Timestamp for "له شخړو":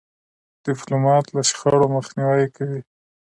1.35-1.87